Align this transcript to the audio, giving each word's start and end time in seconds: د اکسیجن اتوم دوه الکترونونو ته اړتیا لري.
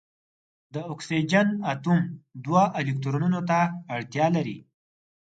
د 0.73 0.75
اکسیجن 0.93 1.47
اتوم 1.71 1.99
دوه 2.45 2.63
الکترونونو 2.79 3.39
ته 3.49 3.59
اړتیا 3.95 4.27
لري. 4.35 4.57